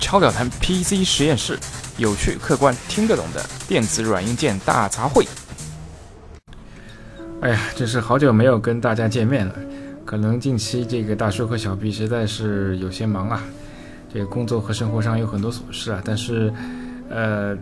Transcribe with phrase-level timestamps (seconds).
[0.00, 1.56] 超表谈 PC 实验室，
[1.98, 5.24] 有趣、客观、听得懂的电子软硬件大杂烩。
[7.42, 9.54] 哎呀，真是好久没有跟大家见面了。
[10.04, 13.40] 可能近期这个大叔和小 B 实在是有些忙啊，
[14.12, 16.02] 这个工作和生活上有很多琐事啊。
[16.04, 16.52] 但是，
[17.08, 17.56] 呃，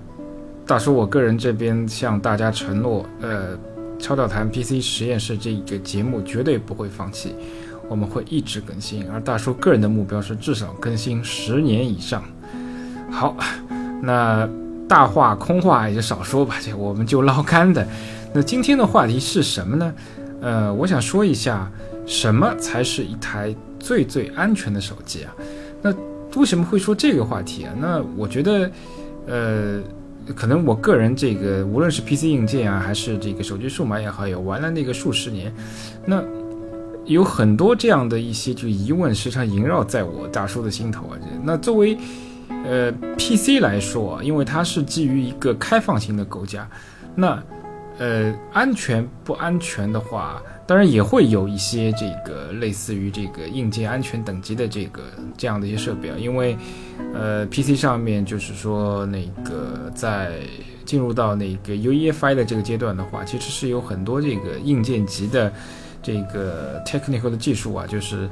[0.67, 3.59] 大叔我个人这边向大家承诺，呃，
[3.99, 7.35] 超表谈 PC 实验室这个节目绝对不会放弃。
[7.89, 12.23] 我们会一直更新，而大叔个人的目标是至少更新十年以上。
[13.11, 13.35] 好，
[14.03, 14.49] 那
[14.87, 17.87] 大话空话也就少说吧，这我们就捞干的。
[18.35, 19.95] 那今天的话题是什么呢？
[20.43, 21.71] 呃，我想说一下，
[22.07, 25.35] 什么才是一台最最安全的手机啊？
[25.81, 25.93] 那
[26.37, 27.73] 为什么会说这个话题啊？
[27.81, 28.71] 那我觉得，
[29.27, 29.81] 呃，
[30.37, 35.51] 可能我个人这个无论是 PC 硬件啊，还是这个手机数码也好，也玩了那个数十年，
[36.05, 36.23] 那。
[37.09, 41.17] 有很多这样的一些就疑问，时常萦绕在我大叔的心头啊。
[41.43, 41.97] 那作为
[42.67, 46.69] 呃 PC 来说，因为它是基于一个开放型的构架，
[47.15, 47.43] 那
[47.99, 55.01] 呃安全不安全的话，当然也会有一些这个类似于这个硬件安全等级的这个
[55.35, 56.17] 这样的一些设备啊。
[56.19, 56.59] 因为
[57.15, 60.41] 呃 PC 上面就是说那个在
[60.85, 65.51] 进入到那个 UEFI 的这个阶段的话，其实是有很多这个硬件级的。
[66.09, 68.27] 这个 technical 的技术啊，就是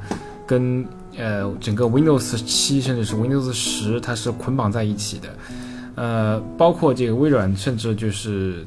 [0.47, 0.83] 跟
[1.15, 5.29] 呃整个 Windows 七甚至是 Windows 十，它是捆绑在一起的。
[5.93, 8.65] 呃，包括这个微软，甚至就是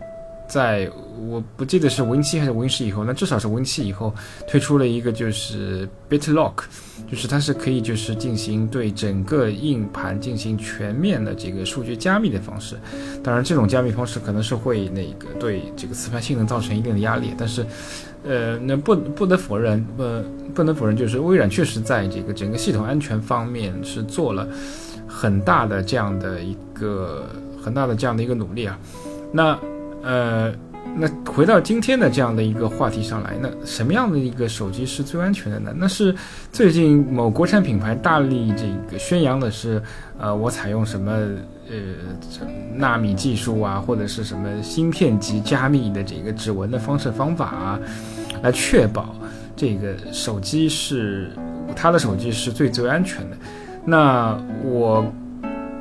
[0.51, 0.91] 在
[1.31, 4.13] 我不记得是 Win 七还是 Win 十以后，那至少是 Win 七以后
[4.49, 6.65] 推出了一个就是 BitLock，
[7.11, 12.77] 就是它是可以就是进行对整个硬盘进行全面的这个数据加密的方式。
[13.23, 17.65] 当然，这种加密方式可能是会那个对这个磁盘性能造成一定的压力，但是。
[18.23, 20.05] 呃，那不不得否认，不
[20.57, 24.47] 不能否认，就是微软确实在这个整个系统安全方面是做了
[25.09, 27.31] 很大的这样的一个
[27.65, 28.79] 很大的这样的一个努力啊。
[29.33, 29.59] 那
[30.03, 30.53] 呃，
[30.97, 35.73] 那回到今天的这样的一个话题上来，那什么样的一个手机是最安全的呢？
[35.77, 36.15] 那是
[36.53, 39.83] 最近某国产品牌大力这个宣扬的是，
[40.19, 41.13] 呃，我采用什么
[41.69, 41.77] 呃
[42.75, 47.79] 纳米技术啊，或者是什么芯片级加密的这个指纹的方式方法啊。
[48.43, 49.15] 来确保
[49.55, 51.31] 这个手机是
[51.77, 53.37] 他的手机是最最安全的。
[53.85, 54.35] 那
[54.65, 55.05] 我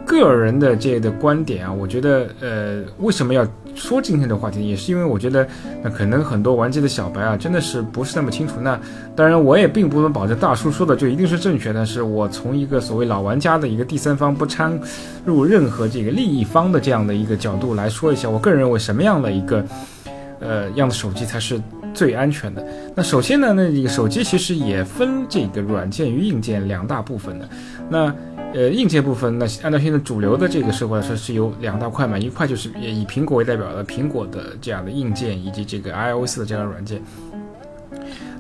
[0.06, 3.48] 个人的这个观点啊，我觉得呃，为什么要
[3.80, 5.48] 说今天的话题，也是因为我觉得
[5.82, 8.56] 那可能很多玩机的小白啊，真的是不是那么清楚。
[8.62, 8.80] 那
[9.16, 14.78] 当然，我也并不能保证大叔说的就一定是正确，但是我从一个所谓老玩家的一个第三方不掺
[15.26, 19.66] 入任何这个利益方的这样的一个角度来说一下，我个人认为什么样的一个
[20.40, 21.60] 呃样的手机才是。
[21.92, 22.64] 最安全的。
[22.96, 27.50] 那首先呢，那这个手机其实也分这个软件与硬件两大部分的。
[27.90, 28.14] 那
[28.54, 37.02] 呃，硬件部分，那按照现在主流的这个社会来说，是有两大块嘛，一块就是以苹果为代表的苹果的这样的硬件，以及这个 iOS 的这样的软件。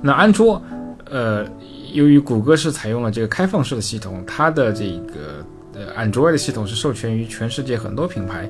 [0.02, 0.62] 那安卓，
[1.10, 1.46] 呃，
[1.94, 5.46] 由于谷歌是采用了这个开放式的系统，它的这个。
[5.72, 8.50] 呃，Android 的系统是授权于全世界很多品牌，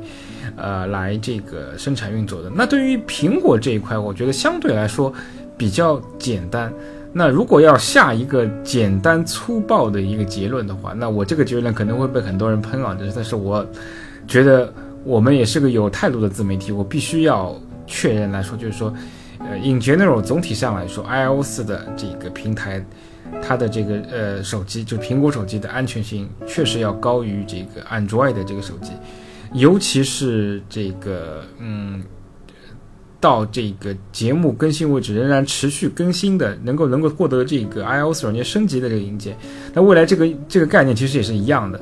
[0.55, 2.49] 呃，来这个生产运作的。
[2.49, 5.13] 那对于苹果这一块，我觉得相对来说
[5.55, 6.73] 比较简单。
[7.11, 12.95] 那如果要下一个简单粗暴的一个结论的话，那我这个结论可能会被很多人喷啊。
[12.95, 13.65] 就是但是我
[14.27, 17.55] 觉得我们也是个有态度的自媒体，我必须要
[17.87, 18.93] 确认来说，就是说，
[19.39, 22.85] 呃，in general 总体上来说，iOS 的这个平台。
[23.43, 28.93] 它的这个呃手机，就苹果手机的安全性确实要高于这个 Android 的这个手机，
[29.53, 32.01] 尤其是这个嗯，
[33.19, 39.37] 到这个节目更新为止仍然持续更新的，能够能够获得这个 iOS 软件升级的这个硬件，
[39.73, 41.81] 那未来这个这个概念其实也是一样的，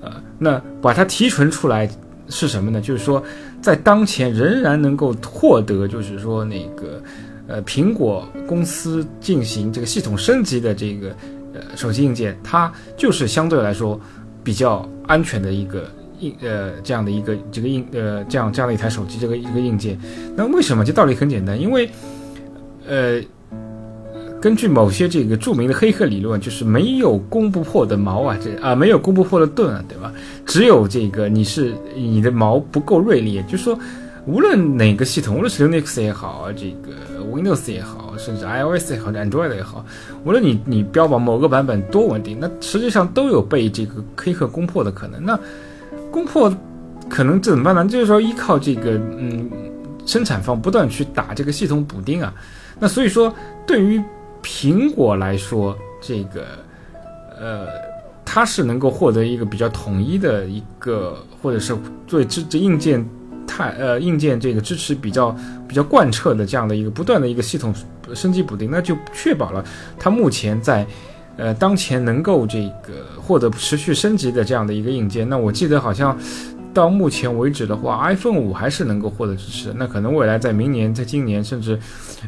[0.00, 1.90] 呃，那把它提纯出来
[2.28, 2.80] 是什么呢？
[2.80, 3.22] 就是说
[3.60, 7.02] 在当前仍然能够获得，就是说那个。
[7.48, 11.14] 呃，苹果公司进行这个系统升级的这个
[11.54, 14.00] 呃手机硬件，它就是相对来说
[14.42, 15.88] 比较安全的一个
[16.20, 19.98] 硬呃这样的一个这个硬呃这样这样的一台手机这个一个硬件。
[20.36, 20.84] 那为什么？
[20.84, 21.90] 这道理很简单，因为
[22.86, 23.20] 呃
[24.40, 30.12] 根据某些这个著名的黑客理论，就是没有攻不破的矛啊，这啊没有攻不破的盾啊，对吧？
[30.44, 33.78] 只有这个你是你的矛不够锐利，就是说。
[34.28, 39.86] 无论哪个系统，无论是 Linux 也好，这个 Windows 也好，甚至 iOS 也好，Android 也好，
[40.24, 45.24] 无论你你标榜某个版本多稳定，那实际上都有被这个黑客攻破的可能。
[45.24, 45.38] 那
[46.16, 46.50] 攻破
[47.10, 47.84] 可能怎么办呢？
[47.86, 49.50] 就是说依靠这个嗯
[50.06, 52.32] 生产方不断去打这个系统补丁啊。
[52.78, 53.34] 那所以说，
[53.66, 54.02] 对于
[54.42, 56.46] 苹果来说，这个
[57.38, 57.66] 呃。
[58.28, 61.74] 它是能够获得一个比较统一的一个，或者是
[62.08, 63.02] 对这这硬件
[63.46, 65.34] 太呃硬件这个支持比较
[65.68, 67.72] 比较贯彻的这样的一个不断的一个系统
[68.14, 69.64] 升级补丁，那就确保了
[69.96, 70.84] 它目前在
[71.36, 75.28] 呃当前能够这个获得持续升级的这样的一个硬件。
[75.28, 76.16] 那我记得好像。
[76.74, 79.72] 到目前为止的话，iPhone 五还是能够获得支持。
[79.74, 81.78] 那可能未来在明年、在今年，甚至，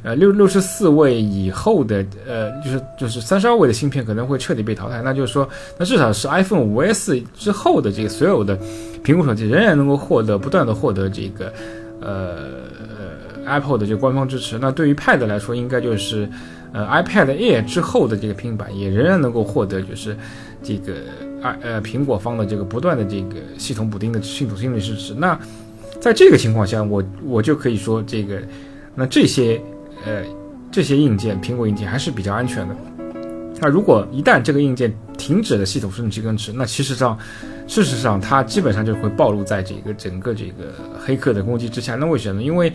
[0.02, 5.02] 呃，六六十四位以后的，呃，就是就是三十二位的芯片可能会彻底被淘汰。
[5.02, 5.46] 那就是说，
[5.76, 8.58] 那至少是 iPhone 五 S 之后的这个所有的
[9.04, 11.52] 苹果手机仍然能够获得不断的获得这个，
[12.00, 12.08] 呃
[13.44, 14.58] 呃 Apple 的这个官方支持。
[14.58, 16.26] 那对于 Pad 来说，应该就是
[16.72, 20.16] 呃 iPad Air 之后的这个平板也仍然能够获得就是
[20.62, 20.94] 这个。
[21.40, 25.38] 啊呃，苹果方的这个不断的这个系统补丁的系统性的支持，那
[26.00, 28.42] 在这个情况下，我我就可以说这个，
[28.96, 29.62] 那这些
[30.04, 30.24] 呃
[30.72, 32.74] 这些硬件，苹果硬件还是比较安全的。
[33.60, 37.16] 那如果一旦这个硬件停止了系统升级更新，那其实上
[37.68, 41.94] 事实上它基本上就会暴露在这个整个这个黑客的攻击之下。
[41.94, 42.42] 那为什么？
[42.42, 42.72] 因为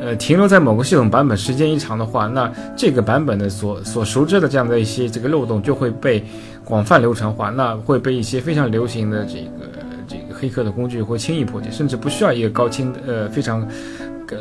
[0.00, 6.22] 呃，停留在某个系统版本时间一长的话，那这个版本的所所熟知的这样的一些这个漏洞就会被
[6.64, 9.66] 广泛流传化，那会被一些非常流行的这个
[10.06, 13.66] 这个黑客的工具会轻易破解，甚至不需要一个高清呃非常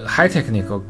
[0.06, 0.82] high technical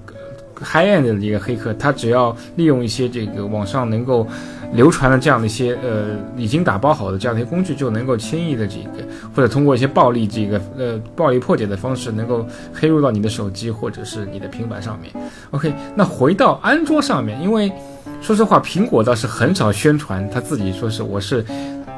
[0.61, 4.27] high end 的一个黑客，他只要利用一些这个网上能够。
[4.73, 15.13] 流传的这样的一些呃已经打包好的这样的一些工具，就能够轻易的这个，或者通过一些暴力这个呃暴力破解的方式，能够黑入到你的手机或者是你的平板上面。
[15.51, 17.71] OK，那回到安卓上面，因为
[18.19, 21.45] 说实话，苹果倒是很少宣传他自己说是我是。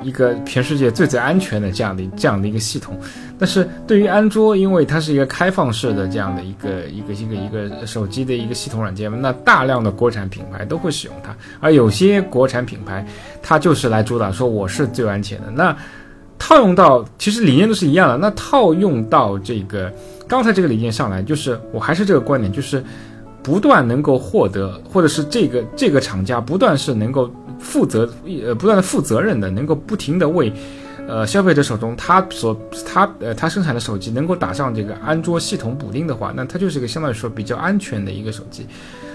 [0.04, 2.98] 一个全世界最最安全的这样的这样的一个系统，
[3.38, 13.06] 但是对于安卓，因为它是一个开放式的这样的一个一个一个一个手机的一个系统软件，那大量的国产品牌都会使用它，而有些国产品牌，
[13.42, 15.52] 它就是来主打说我是最安全的。
[15.52, 15.76] 那
[16.38, 19.92] 套用到其实理念都是一样的，那套用到这个
[20.28, 22.84] 刚才这个理念上来，就是我还是这个观点，就是
[23.42, 27.32] 不断能够获得，或者是这个这个厂家不断是能够。
[27.60, 28.10] 负责
[28.44, 30.52] 呃不断的负责任的，能够不停的为，
[31.08, 32.56] 呃消费者手中他所
[32.86, 38.66] 他呃他生产的手机能够打上这个安卓系统补丁的话，那它就是一个相对来说比较安全的一个手机。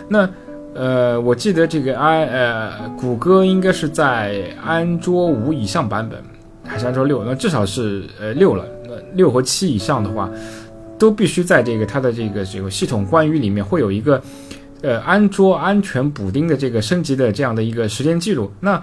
[0.08, 0.28] 那
[0.74, 6.22] 呃我记得这个安呃谷歌应该是在安卓五以上版本
[6.64, 10.28] 还是安卓六，那至少是呃六了，那六和七以上的话，
[10.98, 14.20] 都必须在这个它的这个这个系统关于里面会有一个。
[14.82, 18.82] 呃，安卓安全补丁的这个升级的这样的一个时间记录，那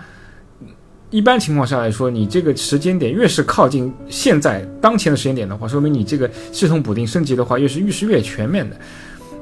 [1.10, 8.80] 一般情况下来说，你这个时间点越是靠近现在当前的时间点的话，说明你这个系统补丁升级的话，越是越是越全面的，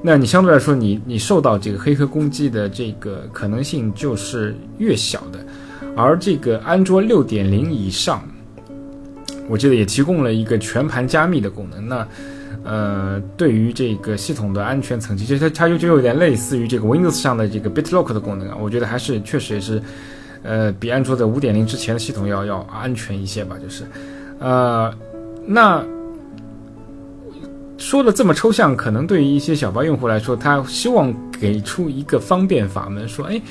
[0.02, 5.46] 那你相对来说，你你受到这个黑客攻击的这个可能性就是越小的。
[5.96, 8.24] 而这个安卓六点零以上，
[9.48, 12.08] 我记得也提供了一个全盘加密的功能，那。
[12.64, 18.58] 呃，对于这个系统的安全层级，其实它它就就有点类似于这个 Windows 上的这个 BitLock 的功能啊。
[18.60, 19.82] 我觉得还是确实也是，
[20.44, 23.56] 呃，比安卓的五点零之前的系统要要安全一些吧。
[23.62, 23.86] 就是，
[24.40, 24.94] 呃，
[25.46, 25.82] 那
[27.78, 33.42] 说的这么抽象，可能对于一些小白用户来说，他希望给出一个方便法门，说，哎，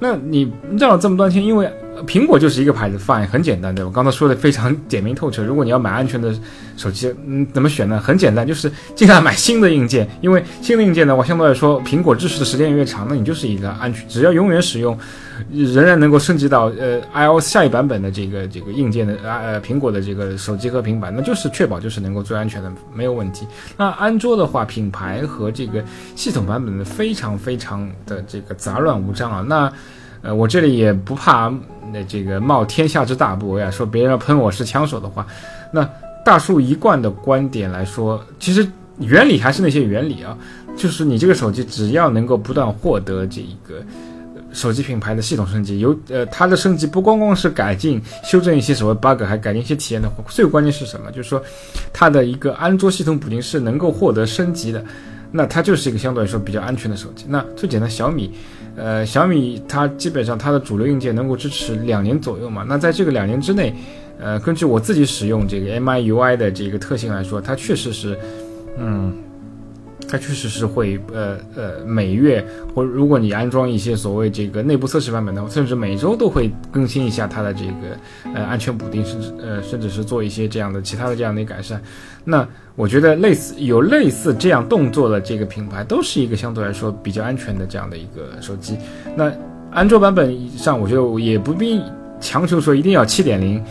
[0.00, 1.70] 那你绕了这么多天，因为。
[2.06, 5.42] 苹果就是一个牌子，fine，很简单，对我刚才说的非常简明透彻。
[5.42, 6.34] 如果你要买安全的
[6.76, 7.98] 手机，嗯，怎么选呢？
[7.98, 14.98] 很简单，就是尽量买新的硬件，因为新的硬件的话，相对来说，苹果支持的时间越长，那你就是一个安全，只要永远使用，
[15.52, 23.46] 仍然能够升级到呃 iOS 下一版本的这个这个硬件的啊呃苹果的这个手机和平板，那就是确保就是能够最安全的，没有问题。
[23.76, 25.82] 那安卓的话，品牌和这个
[26.16, 29.72] 系统版本的非常非常的这个杂乱无章啊，那。
[30.24, 31.52] 呃，我这里也不怕
[31.92, 35.26] 那这个冒天下之大不韪啊，说别人要喷我是枪手的话，
[35.70, 35.88] 那
[36.24, 38.66] 大树一贯的观点来说，其实
[38.98, 40.36] 原理还是那些原理啊，
[40.74, 43.82] 就是你这个手机只要能够不断获得这一个
[44.50, 51.12] 手机品牌的系统升级，有呃它的升级不光光是改进修正一些所谓 bug，还改进一些体验的话，最关键是什么？
[51.12, 51.42] 就是说
[51.92, 54.82] 它的一个安卓系统补丁是能够获得升级的，
[55.30, 57.26] 那它就是一个相对来说比较安全的手机。
[57.28, 58.32] 那最简单，小米。
[58.76, 62.64] 呃，小米它基本上它的主流硬件能够支持两年左右嘛？
[62.68, 63.74] 那在这个两年之内，
[64.20, 68.18] 呃，根据我自己使用这个 MIUI 的这个特性来说，它确实是，
[68.78, 69.12] 嗯。
[70.08, 72.44] 它确实是会，呃呃，每月
[72.74, 81.80] 或如果你安装一些所谓这个内部测试版本的话，甚至每周都会更新一下它的这个呃安全补丁，甚至呃甚至是做一些这样的其他的这样的改善。
[82.24, 82.46] 那
[82.76, 88.76] 我觉得类似有类似这样动作的这个品牌，都是一个相对来说比较安全的这样的一个手机。
[89.16, 89.32] 那
[89.72, 91.80] 安卓版本上，我觉得也不必
[92.20, 93.62] 强求说一定要七点零。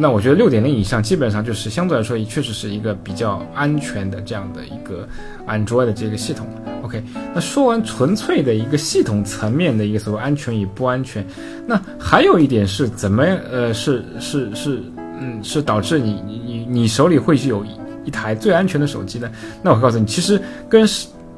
[0.00, 5.06] 那我觉得六点零以上基本上就是相对来说也确实是一个比较安全的这样的一个
[5.46, 6.46] Android 的这个系统。
[6.82, 7.02] OK，
[7.34, 11.24] 那说完纯粹的一个系统层面的一个所谓安全与不安全，
[11.66, 14.82] 那还有一点是怎么呃是是是
[15.20, 17.62] 嗯是导致你你你你手里会有
[18.06, 19.30] 一台最安全的手机呢？
[19.62, 20.88] 那我告诉你，其实跟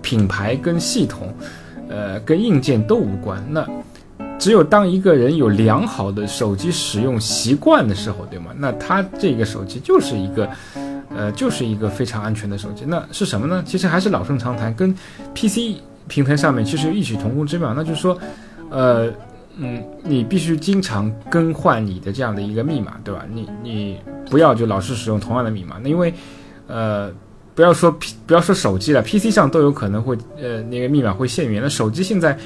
[0.00, 1.34] 品牌跟系统
[1.88, 3.44] 呃跟硬件都无关。
[3.50, 3.68] 那
[4.42, 8.46] 只有当一个人有良好的手机使用习惯的时候，对吗？
[8.58, 10.50] 那他这个手机就是一个，
[11.14, 12.84] 呃，就是一个非常安全的手机。
[12.84, 13.62] 那是什么呢？
[13.64, 14.92] 其实还是老生常谈，跟
[15.32, 17.72] PC 平台上面其实有异曲同工之妙。
[17.72, 18.18] 那就是说，
[18.68, 19.08] 呃，
[19.58, 23.24] 嗯，你必须经常更换你的这样的一个密码，对吧？
[23.32, 25.76] 你你不要就老是使用同样的密码。
[25.80, 26.12] 那因为，
[26.66, 27.12] 呃，
[27.54, 31.62] 不要说 P 不要说手机了，PC 上都有可能会，呃，那个密码会限源。
[31.62, 32.36] 那手机现在。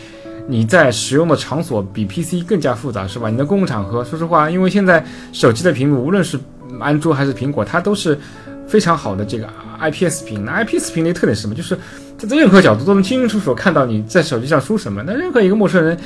[0.48, 3.28] 你在使用的场所比 PC 更加复杂，是吧？
[3.28, 6.38] 你的公共场合，说实话，因为现在手机的屏幕，无论是
[6.80, 8.18] 安卓还是苹果，它都是
[8.66, 9.48] 非常好的这个
[9.80, 10.44] IPS 屏。
[10.44, 11.54] 那 IPS 屏的特点是什么？
[11.54, 11.76] 就是
[12.18, 15.02] 它在任何角度都能清清楚楚看到你在手机上输什么。
[15.06, 15.98] 那任何一个陌生人，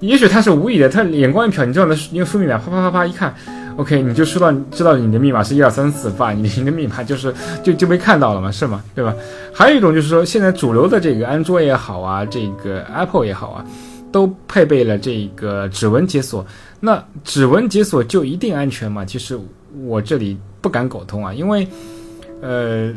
[0.00, 3.34] 也许他是无意的，他眼光一瞟，你知道的，因为输密码，啪啪啪啪一看。
[3.76, 6.30] OK，你就知道知道你的密码是一二三四，吧？
[6.34, 8.82] 你的密码就是就就被看到了嘛，是吗？
[8.94, 9.14] 对吧？
[9.52, 13.64] 还有一种就是说，现在主流的这个安卓也好啊，这个 Apple 也好啊，
[14.12, 16.46] 都配备了这个指纹解锁。
[16.80, 19.04] 那指纹解锁就一定安全吗？
[19.04, 19.38] 其实
[19.84, 21.66] 我这里不敢苟同啊，因为
[22.40, 22.92] 呃，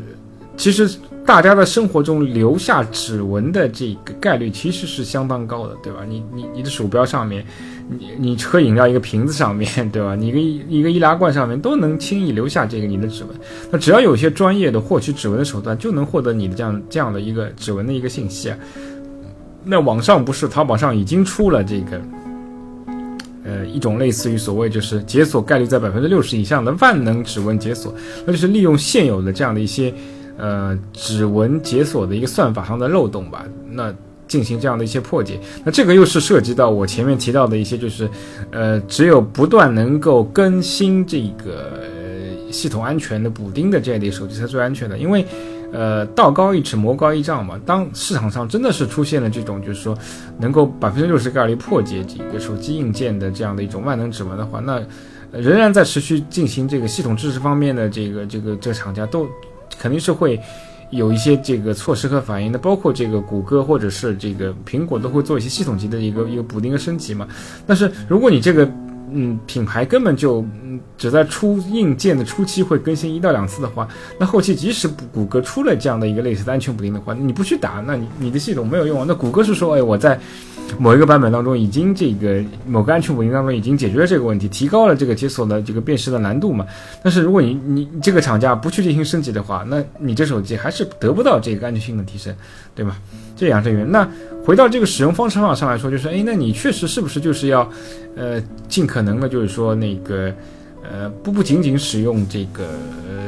[0.56, 0.90] 其实。
[1.28, 6.00] 大家的生活中留下指纹的这个概率其实是相当高的，对吧？
[6.08, 7.46] 你你你的鼠标上面，
[7.90, 10.16] 你你喝饮料一个瓶子上面 对吧？
[10.16, 13.34] 你一个一个易拉罐上面都能轻易留下这个你的指纹。
[13.72, 18.58] 那只要有些专业的获取指纹的手段，就能获得你的这样这样的一个指纹的一个信息啊。
[19.64, 22.02] 那网上不是淘宝上已经出了这个，
[23.44, 27.94] 呃，一种类似于所谓就是解锁概率在百分之六十以上的万能指纹解锁，
[28.26, 29.94] 那就是利用现有的这样的一些。
[30.40, 33.92] 呃，指纹解锁的一个算法上的漏洞吧，那
[34.28, 38.10] 进行这样的一些破解，那这个又是涉及到我前面提到的一些，就是，
[38.52, 41.82] 呃，只有不断能够更新这个
[42.52, 45.26] 系统安全的补丁的这类手机才最安全的，因为，
[45.72, 47.60] 呃，道高一尺，魔高一丈嘛。
[47.66, 49.98] 当市场上真的是出现了这种，就是说
[50.40, 54.82] 能够百分之六十概率破解这个手机硬件的这样的一种万能指纹的话，那
[55.32, 59.28] 仍然在持续进行这个系统支持方面的这个这个这个厂家都。
[59.80, 60.40] 肯定是会
[60.90, 67.28] 有一些这个措施和反应的，包括这个谷歌或者是这个苹果都会做一些系统级的一个一个补丁和升级嘛。
[67.66, 68.66] 但是如果你这个
[69.12, 73.88] 嗯品牌根本就嗯只在出硬件的初期会更新一到两次的话，
[74.20, 79.06] 那后期即使谷歌出了这样的一个类似的安全补丁的话，你不去打，那你你的系统没有用啊。
[79.08, 80.20] 那谷歌是说，哎，我在。
[80.78, 86.66] 某一个版本当中，已经这个某个安全补丁当中已经解决了这个问题，提高了这个解锁的这个辨识的难度嘛。
[87.02, 92.36] 但是如果你你这个厂家不去进行升级的话，那你这手机还是得不到这个安全性的提升，
[92.76, 92.98] 对吧？
[93.38, 93.92] 这两者原因。
[93.92, 94.06] 那
[94.44, 97.70] 回到这个使用方式上来说，就是哎，那你确实是不是就是要，
[98.18, 100.34] 呃，尽可能的，就是说那个。
[100.90, 102.70] 呃，不不仅仅使用这个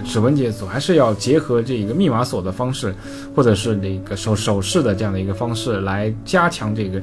[0.06, 2.96] 指纹解锁，还是要结合这个密码锁的方式，
[3.36, 7.02] 或者是那个手手势的这样的一个方式来加强这个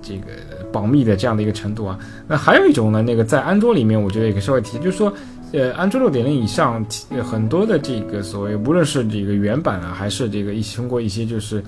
[0.00, 0.28] 这个
[0.72, 1.98] 保密的这样的一个程度啊。
[2.26, 5.12] 那还有一种呢，那个在安卓里面，我觉得也可以稍微提，就是说，
[5.52, 6.82] 呃，安卓六点零以上
[7.22, 11.62] 很多的这个所谓，无论是这个原版啊，还是这个一通过一些就是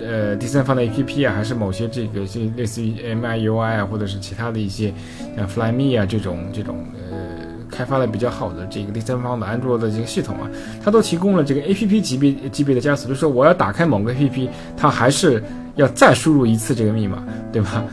[0.00, 4.92] 呃第三方的 APP 啊，还是某些这个就类似于 MIUI 啊，或者是其他的一些
[5.36, 6.76] 像 Flyme 啊这种这种
[7.10, 7.40] 呃。
[7.72, 10.50] 开发的比较好的这个第三方的安卓的这个系统啊，
[10.82, 15.40] 它都提供了这个 A P P 级别级别的加速，就是说我要打开某个 A P P，它还是
[15.76, 17.22] 要再输入一次这个密码，
[17.52, 17.84] 对吧？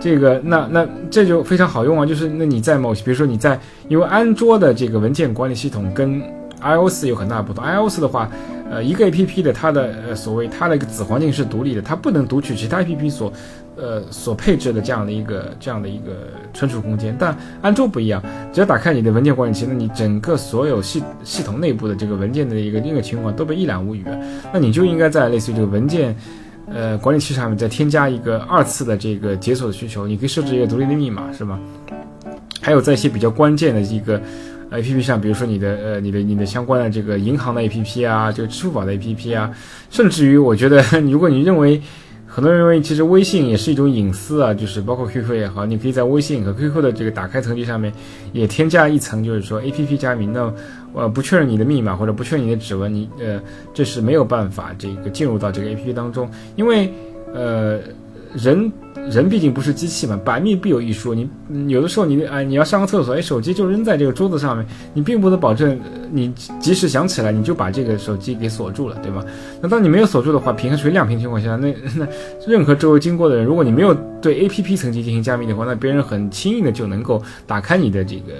[0.00, 3.58] 这个那那这就非常好用啊，就是那你在某些比如说你在
[3.88, 6.20] 因为安卓的这个文件管理系统跟
[6.60, 8.28] iOS 有很大不同，iOS 的话，
[8.70, 13.32] 呃，一个 A P P 的它的呃所谓它的一个子环境是独立的，它不能读取其他 A P P 所。
[13.76, 18.22] 呃，所配置的这样的一个这样的一个存储空间，但安卓不一样，
[18.52, 24.04] 只要打开你的文件管理器，那你整个所有系系统内部的这个文件的一个一个情况都被一览无余。
[24.52, 26.14] 那你就应该在类似于这个文件，
[26.66, 31.58] 呃，管理器上面再添加一个二次的这个解锁的需求，你可以设置一个独立的密码，是吗？
[32.60, 34.20] 还有在一些比较关键的一个
[34.70, 39.50] A P P 上，比如说你的呃你的你的相关的这个银行的 A P P 啊，这个支付宝的 A P P 啊，
[39.90, 41.80] 甚至于我觉得， 如果你认为。
[42.32, 47.92] 很多人认为，其实微信也是一种隐私啊，就是包括 QQ 也好，你可以在微信和 QQ 的这个打开层级上面
[48.32, 50.54] 也添加一层，就是说 APP 加密，那
[50.94, 53.42] 呃不确认你的密码或者不确认你的指纹，你呃
[53.74, 56.94] 这是没有办法这个进入到这个 APP 当中，因为
[57.34, 57.80] 呃
[58.34, 58.72] 人
[59.08, 61.14] 人毕竟不是机器嘛，百密必有一疏。
[61.14, 61.28] 你
[61.68, 65.78] 有的时候你啊，你要上个厕所，哎，手机就扔在这个桌子上面，你并不能保证
[66.12, 69.24] 你及时想起来，你就把这个手机给锁住了，对吗？
[69.60, 72.06] 那当你没有锁住的话，屏和属于亮屏情况下，那那
[72.46, 78.32] 任何周围经过的人，如果你没有对 A P P 层级进行加密的话，那别人很轻易的就能够打开你的这个。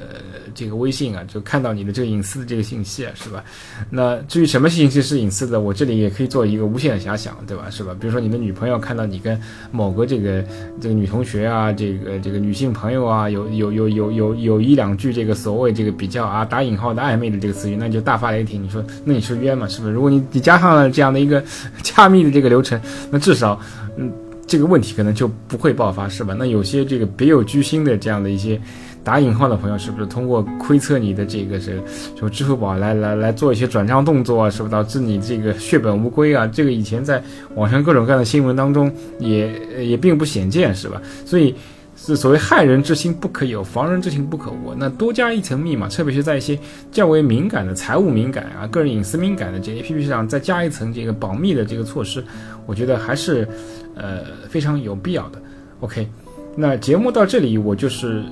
[0.54, 3.44] 这个微信啊，就看到你的这个隐私的这个信息啊，是吧？
[3.90, 7.68] 那至于什么信息是隐私的，我这里也可以做一个无限的遐想，对吧？
[7.70, 7.94] 是吧？
[7.98, 9.40] 比如说你的女朋友看到你跟
[9.70, 10.44] 某个这个
[10.80, 18.62] 这个女同学啊，这个这个女性朋友啊，有有有有有有一两句这个所谓这个比较啊打引号的暧昧的这个词语，那就大发雷霆。
[18.62, 19.66] 你说那你是冤嘛？
[19.68, 19.92] 是不是？
[19.92, 21.42] 如果你你加上了这样的一个
[21.82, 22.80] 加密的这个流程，
[23.10, 23.60] 那至少
[23.96, 24.12] 嗯
[24.46, 26.34] 这个问题可能就不会爆发，是吧？
[26.36, 28.60] 那有些这个别有居心的这样的一些。
[29.02, 31.82] 打引号的朋友是不是通过窥测你的这个是，
[32.14, 36.46] 就支付宝来来来做一些转账动作啊，是不是导致你这个血本无归啊？
[36.46, 37.22] 这个以前在
[37.54, 39.52] 网上各种各样的新闻当中也
[39.82, 41.00] 也并不鲜见，是吧？
[41.24, 41.54] 所以
[41.96, 44.74] 是所谓害人之心不可有，防人之心不可无。
[44.76, 46.58] 那多加一层密码，特别是在一些
[46.92, 52.22] 较为敏感的财务敏感啊、个人隐私敏感的这 A P P 上，再加一层这个保密的这个措施，
[52.66, 53.48] 我觉得还是
[53.94, 55.40] 呃非常有必要的。
[55.80, 56.06] OK，
[56.54, 58.22] 那节目到这里，我就是。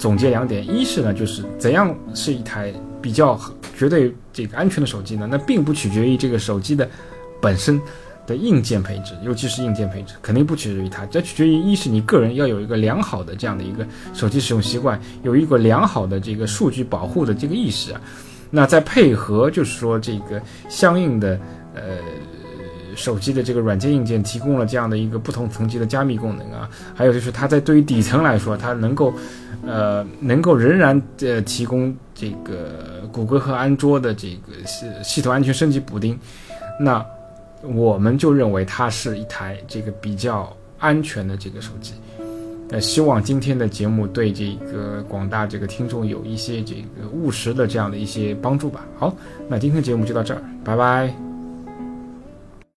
[0.00, 3.38] 总结两点，一是呢，就是怎样是一台比较
[3.76, 5.28] 绝对这个安全的手机呢？
[5.30, 6.88] 那并不取决于这个手机的
[7.38, 7.78] 本身
[8.26, 18.00] 的硬件配置，尤其是硬件配置，肯定不取决于它，这取决于一是你个人要有一个良好的这样的一个手机使用习惯，有一个良好的这个数据保护的这个意识啊，
[18.50, 20.40] 那再配合就是说这个
[20.70, 21.38] 相应的
[21.74, 21.98] 呃。
[23.00, 29.14] 手机的这个软件硬件提供了这样的一个不同层级的加密功能啊，还有就是它在对于底层来说，它能够，
[29.66, 36.18] 呃，能够仍然呃提供这个谷歌和安卓的这个系系统安全升级补丁，
[36.78, 37.04] 那
[37.62, 41.94] 我们就认为它是一台这个比较安全的这个手机。
[42.70, 48.86] 呃，希望今天的节目对这个广大这个听众有一些这个务实的这样的一些帮助吧。
[48.96, 49.12] 好，
[49.48, 51.29] 那今天节目就到这儿，拜拜。